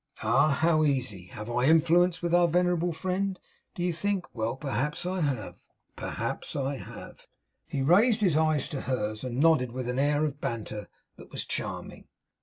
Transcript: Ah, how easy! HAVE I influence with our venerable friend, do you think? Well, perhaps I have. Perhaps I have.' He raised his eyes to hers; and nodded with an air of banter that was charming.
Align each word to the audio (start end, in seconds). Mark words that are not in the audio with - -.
Ah, 0.23 0.49
how 0.49 0.83
easy! 0.83 1.25
HAVE 1.27 1.51
I 1.51 1.65
influence 1.65 2.23
with 2.23 2.33
our 2.33 2.47
venerable 2.47 2.91
friend, 2.91 3.39
do 3.75 3.83
you 3.83 3.93
think? 3.93 4.25
Well, 4.33 4.55
perhaps 4.55 5.05
I 5.05 5.19
have. 5.21 5.61
Perhaps 5.95 6.55
I 6.55 6.77
have.' 6.77 7.27
He 7.67 7.83
raised 7.83 8.21
his 8.21 8.35
eyes 8.35 8.67
to 8.69 8.81
hers; 8.81 9.23
and 9.23 9.37
nodded 9.37 9.71
with 9.71 9.87
an 9.87 9.99
air 9.99 10.25
of 10.25 10.41
banter 10.41 10.89
that 11.17 11.29
was 11.31 11.45
charming. 11.45 12.07